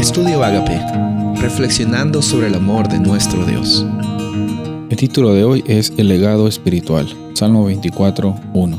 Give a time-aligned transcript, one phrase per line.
[0.00, 0.80] Estudio Agape,
[1.42, 3.84] reflexionando sobre el amor de nuestro Dios.
[4.88, 8.78] El título de hoy es El legado espiritual, Salmo 24, 1.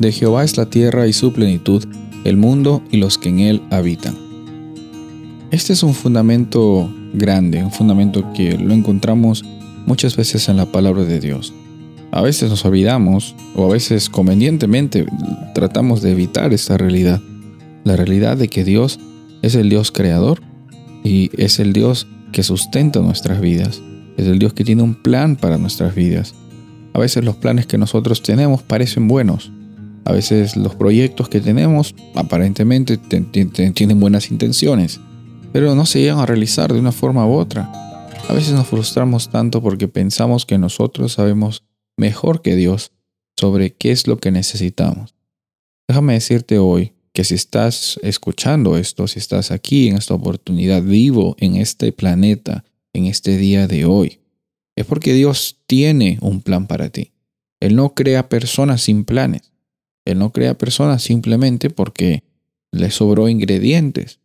[0.00, 1.86] De Jehová es la tierra y su plenitud,
[2.24, 4.18] el mundo y los que en él habitan.
[5.50, 9.46] Este es un fundamento grande, un fundamento que lo encontramos
[9.86, 11.54] muchas veces en la palabra de Dios.
[12.12, 15.06] A veces nos olvidamos o a veces convenientemente
[15.54, 17.22] tratamos de evitar esta realidad.
[17.84, 19.00] La realidad de que Dios
[19.44, 20.40] es el Dios creador
[21.02, 23.82] y es el Dios que sustenta nuestras vidas.
[24.16, 26.34] Es el Dios que tiene un plan para nuestras vidas.
[26.94, 29.52] A veces los planes que nosotros tenemos parecen buenos.
[30.06, 35.00] A veces los proyectos que tenemos aparentemente tienen buenas intenciones,
[35.52, 37.70] pero no se llegan a realizar de una forma u otra.
[38.28, 41.64] A veces nos frustramos tanto porque pensamos que nosotros sabemos
[41.98, 42.92] mejor que Dios
[43.38, 45.14] sobre qué es lo que necesitamos.
[45.86, 51.36] Déjame decirte hoy que si estás escuchando esto, si estás aquí en esta oportunidad vivo
[51.38, 54.18] en este planeta, en este día de hoy,
[54.76, 57.12] es porque Dios tiene un plan para ti.
[57.60, 59.52] Él no crea personas sin planes.
[60.04, 62.24] Él no crea personas simplemente porque
[62.72, 64.18] le sobró ingredientes.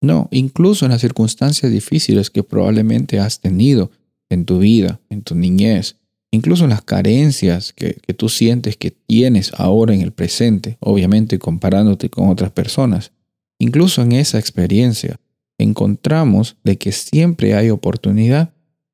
[0.00, 3.90] No, incluso en las circunstancias difíciles que probablemente has tenido
[4.30, 5.96] en tu vida, en tu niñez,
[6.36, 12.28] incluso las carencias que, tú sientes que tienes ahora en el presente, obviamente comparándote con
[12.28, 13.12] otras personas,
[13.58, 15.18] incluso en esa experiencia,
[15.58, 18.52] encontramos de que siempre hay oportunidad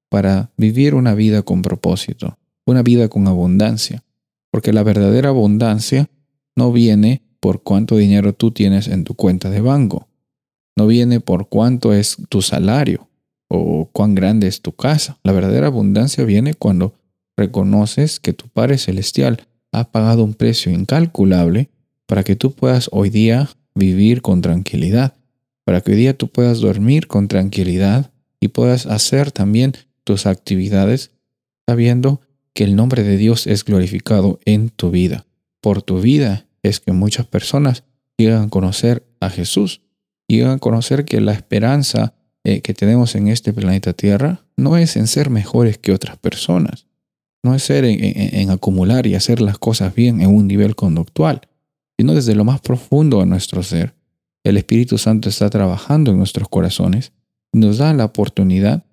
[0.08, 4.04] para vivir una vida con propósito, una vida con abundancia,
[4.50, 6.08] porque la verdadera abundancia
[6.56, 10.08] no viene por cuánto dinero tú tienes en tu cuenta de banco,
[10.76, 13.08] no viene por cuánto es tu salario
[13.48, 15.18] o cuán grande es tu casa.
[15.24, 16.94] La verdadera abundancia viene cuando
[17.36, 21.70] reconoces que tu Padre Celestial ha pagado un precio incalculable
[22.06, 25.14] para que tú puedas hoy día vivir con tranquilidad,
[25.64, 28.10] para que hoy día tú puedas dormir con tranquilidad
[28.40, 29.72] y puedas hacer también
[30.04, 31.12] tus actividades
[31.66, 32.20] sabiendo
[32.54, 35.26] que el nombre de Dios es glorificado en tu vida.
[35.60, 37.84] Por tu vida es que muchas personas
[38.18, 39.80] llegan a conocer a Jesús,
[40.28, 44.96] llegan a conocer que la esperanza eh, que tenemos en este planeta Tierra no es
[44.96, 46.86] en ser mejores que otras personas,
[47.42, 51.40] no es ser en, acumular y hacer las cosas bien en un nivel conductual,
[51.98, 53.94] sino desde lo más profundo de nuestro ser.
[54.44, 57.12] El Espíritu Santo está trabajando en nuestros corazones
[57.52, 58.84] y nos da la oportunidad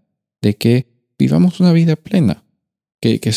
[0.42, 0.88] de que
[1.18, 2.44] vivamos una vida plena,
[3.02, 3.32] que, que,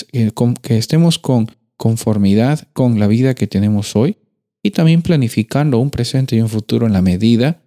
[0.62, 4.16] que estemos con conformidad con la vida que tenemos hoy
[4.62, 7.60] y también planificando un presente y un futuro en la medida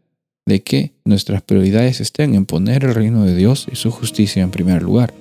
[0.46, 4.52] de que nuestras prioridades estén en poner el reino de Dios y su justicia en
[4.52, 5.14] primer lugar.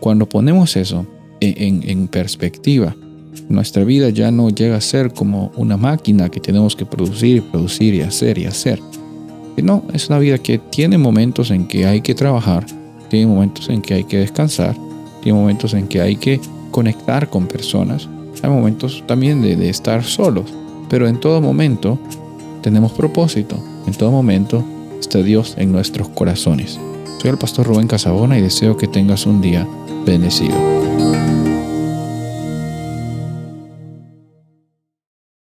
[0.00, 1.06] Cuando ponemos eso,
[1.40, 2.94] en, perspectiva.
[3.48, 7.40] Nuestra vida ya no llega a ser como una máquina que tenemos que producir y
[7.40, 8.80] producir y hacer y hacer.
[9.62, 12.64] No, es una vida que tiene momentos en que hay que trabajar,
[13.10, 14.76] tiene momentos en que hay que descansar,
[15.22, 16.40] tiene momentos en que hay que
[16.70, 18.08] conectar con personas,
[18.42, 20.52] hay momentos también de, de estar solos,
[20.88, 21.98] pero en todo momento
[22.62, 23.56] tenemos propósito,
[23.86, 24.64] en todo momento
[25.00, 26.78] está Dios en nuestros corazones.
[27.20, 29.66] Soy el pastor Rubén Casabona y deseo que tengas un día
[30.06, 30.77] bendecido.